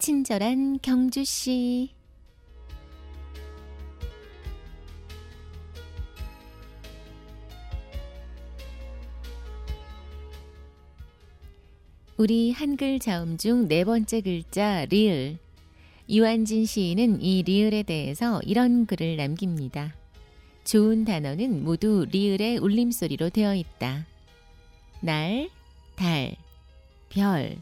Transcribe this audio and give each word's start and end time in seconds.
친절한 0.00 0.78
경주 0.80 1.26
씨. 1.26 1.90
우리 12.16 12.50
한글 12.50 12.98
자음 12.98 13.36
중 13.36 13.68
네 13.68 13.84
번째 13.84 14.22
글자 14.22 14.86
리을. 14.86 15.36
이완진 16.06 16.64
시인은 16.64 17.20
이 17.20 17.42
리을에 17.42 17.82
대해서 17.82 18.40
이런 18.46 18.86
글을 18.86 19.16
남깁니다. 19.16 19.94
좋은 20.64 21.04
단어는 21.04 21.62
모두 21.62 22.06
리을의 22.10 22.56
울림소리로 22.56 23.28
되어 23.28 23.54
있다. 23.54 24.06
날, 25.02 25.50
달, 25.94 26.36
별, 27.10 27.58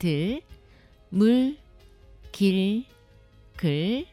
들, 0.00 0.42
물, 1.14 1.58
길, 2.32 2.86
글, 3.58 4.06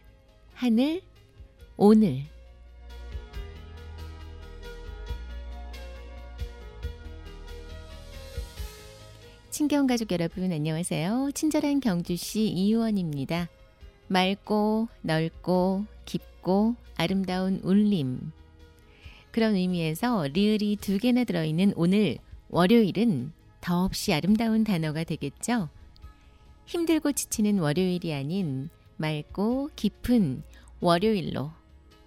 하늘, 0.53 1.01
오늘. 1.77 2.23
친경 9.49 9.87
가족 9.87 10.11
여러분 10.11 10.51
안녕하세요. 10.51 11.31
친절한 11.33 11.79
경주시 11.79 12.49
이유원입니다. 12.49 13.47
맑고 14.09 14.89
넓고 15.01 15.85
깊고 16.03 16.75
아름다운 16.97 17.61
울림. 17.63 18.33
그런 19.31 19.55
의미에서 19.55 20.27
리을이 20.33 20.75
두 20.81 20.97
개나 20.97 21.23
들어있는 21.23 21.75
오늘 21.77 22.17
월요일은 22.49 23.31
더없이 23.61 24.13
아름다운 24.13 24.65
단어가 24.65 25.05
되겠죠. 25.05 25.69
힘들고 26.69 27.13
지치는 27.13 27.57
월요일이 27.57 28.13
아닌 28.13 28.69
맑고 28.97 29.71
깊은 29.75 30.43
월요일로 30.81 31.49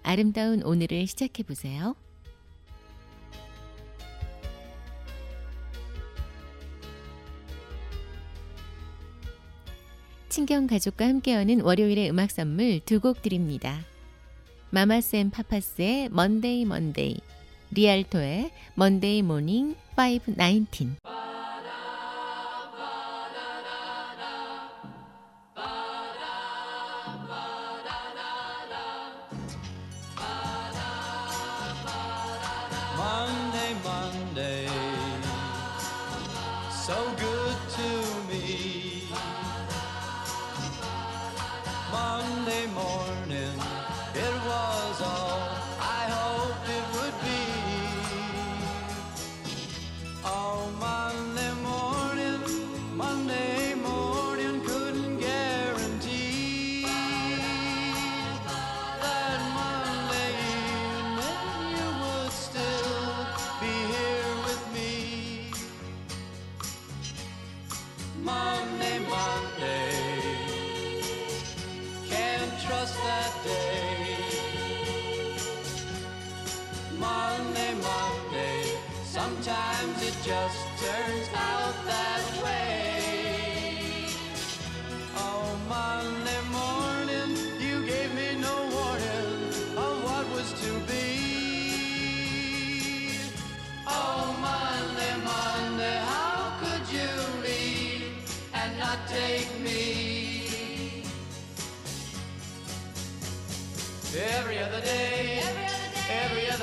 아름다운 0.03 0.63
오늘을 0.63 1.05
시작해 1.05 1.43
보세요. 1.43 1.97
친경 10.29 10.65
가족과 10.65 11.07
함께하는 11.07 11.59
월요일의 11.61 12.09
음악 12.09 12.31
선물 12.31 12.79
두 12.85 13.01
곡 13.01 13.21
드립니다. 13.21 13.81
마마쌤 14.71 15.29
파파스의 15.29 16.07
먼데이 16.09 16.63
먼데이, 16.63 17.17
리알토의 17.71 18.51
먼데이 18.75 19.21
모닝 19.23 19.75
519. 19.97 21.32
Monday, 33.03 33.73
Monday, 33.83 34.67
so 36.71 36.95
good 37.19 37.42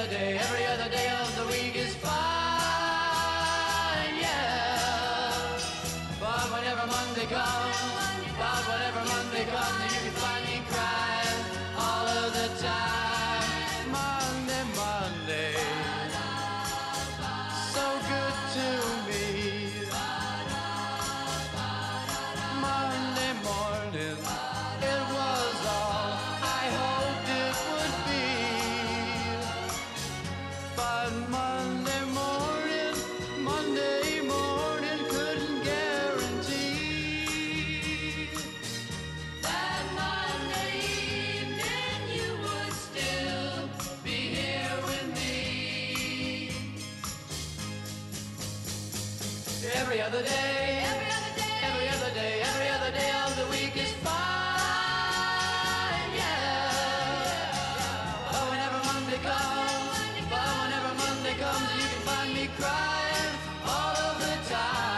other 0.01 0.15
day, 0.15 0.39
every 0.39 0.65
other 0.65 0.89
day 0.89 1.11
of 1.21 1.37
the 1.37 1.45
week 1.53 1.77
is 1.77 1.95
fine, 1.97 2.11
yeah. 4.19 5.59
But 6.19 6.51
whenever 6.53 6.87
Monday 6.87 7.27
comes, 7.27 7.60
Every 49.91 50.03
other 50.03 50.23
day, 50.23 50.85
every 50.87 51.09
other 51.11 51.35
day, 51.35 51.51
every 51.65 51.89
other 51.89 52.13
day, 52.15 52.43
every 52.43 52.69
other 52.69 52.93
day 52.93 53.11
of 53.27 53.35
the 53.35 53.47
week 53.51 53.77
is 53.77 53.91
fine, 54.07 54.15
yeah. 56.15 57.51
But 58.31 58.51
whenever 58.51 58.79
Monday 58.87 59.19
comes, 59.19 59.99
but 60.31 60.47
whenever 60.63 60.95
Monday 60.95 61.35
comes, 61.43 61.75
you 61.75 61.89
can 61.91 62.03
find 62.07 62.31
me 62.33 62.47
crying 62.57 63.35
all 63.67 63.97
of 63.97 64.21
the 64.21 64.37
time. 64.49 64.95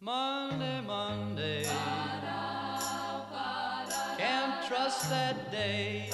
Monday, 0.00 0.80
Monday, 0.86 1.66
can't 4.16 4.66
trust 4.66 5.10
that 5.10 5.52
day. 5.52 6.08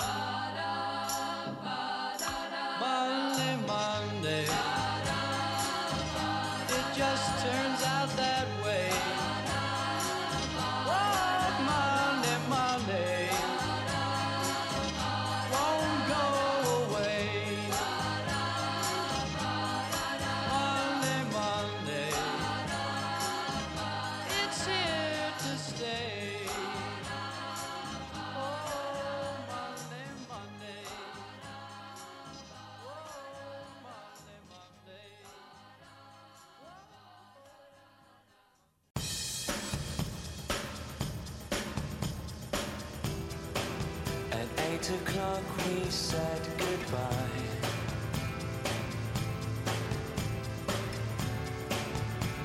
O'clock 45.29 45.45
we 45.59 45.85
said 45.91 46.41
goodbye. 46.57 47.13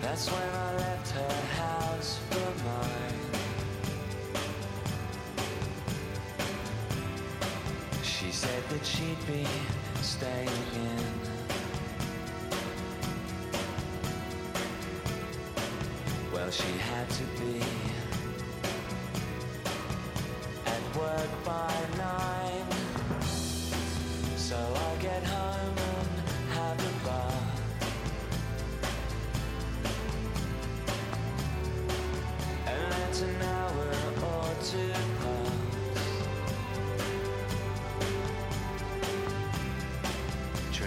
That's 0.02 0.30
when 0.30 0.50
I 0.50 0.76
left 0.76 1.12
her 1.12 1.42
house 1.64 2.20
for 2.30 2.50
mine. 2.66 3.20
She 8.04 8.32
said 8.32 8.64
that 8.70 8.86
she'd 8.86 9.28
be 9.28 9.46
staying 10.02 10.50
in. 10.76 11.06
Well, 16.34 16.52
she 16.52 16.72
had 16.92 17.10
to 17.10 17.24
be 17.40 17.62
at 20.66 20.96
work 20.98 21.46
by 21.46 21.73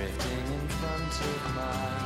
Drifting 0.07 0.53
in 0.55 0.69
front 0.69 1.03
of 1.03 1.57
my 1.57 2.06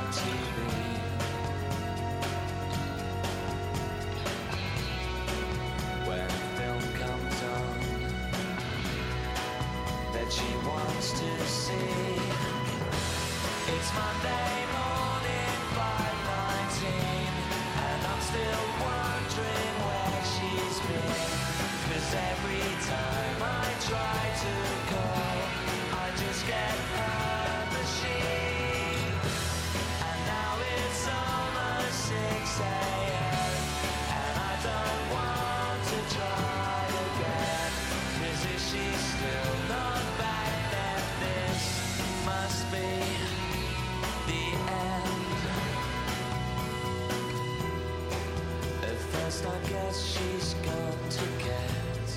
At 49.31 49.47
I 49.47 49.59
guess 49.69 49.97
she's 50.05 50.55
gone 50.55 51.09
to 51.09 51.25
get 51.39 52.09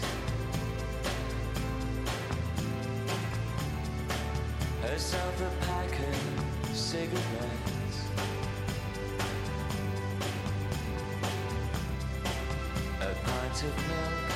herself 4.81 5.41
a 5.41 5.51
pack 5.63 5.99
of 5.99 6.75
cigarettes. 6.75 7.97
A 12.99 13.13
pint 13.23 13.63
of 13.63 13.75
milk, 13.87 14.27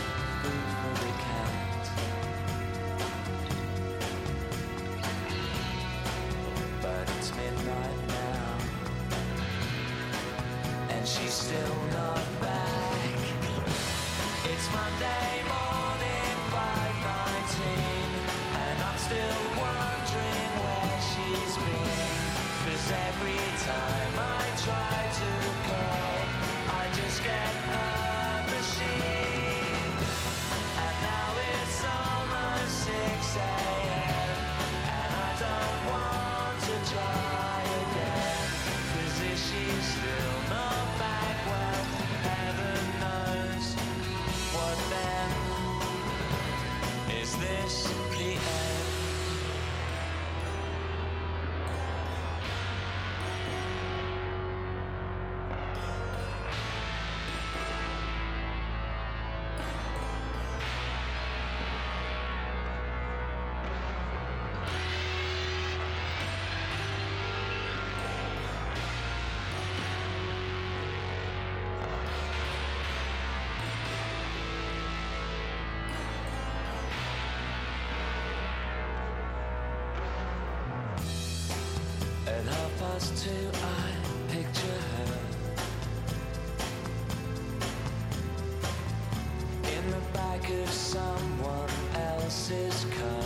food 0.44 0.68
for 0.78 0.94
the 1.02 1.12
cat. 1.26 1.84
But 6.84 7.06
it's 7.18 7.30
midnight 7.36 8.02
now, 8.08 8.58
and 10.90 11.04
she's 11.08 11.34
still 11.34 11.76
not 11.92 12.17
stars 83.00 83.24
too, 83.24 83.52
I 83.54 84.32
picture 84.32 84.82
her. 84.92 85.18
In 89.76 89.92
the 89.92 90.02
back 90.14 90.50
of 90.50 90.70
someone 90.70 91.70
else's 91.96 92.86
car. 92.86 93.24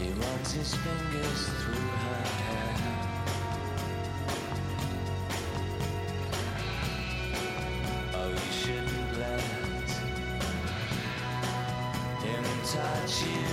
He 0.00 0.08
runs 0.10 0.52
his 0.52 0.74
fingers 0.74 1.48
through 1.58 1.88
her 2.04 2.22
hair. 2.42 2.74
Oh, 8.14 8.28
you 8.30 8.52
shouldn't 8.52 9.18
let 9.18 9.40
him 12.22 12.44
touch 12.64 13.22
you. 13.22 13.45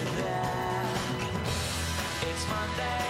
Monday. 2.53 3.02